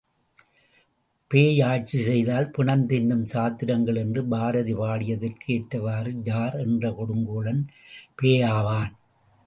[1.31, 7.63] பேய் ஆட்சி செய்தால், பிணம் தின்னும் சாத்திரங்கள் என்று பாரதி பாடியதற்கு ஏற்றவாறு ஜார் என்ற கொடுங்கோலன்
[8.19, 8.93] பேயாவான்!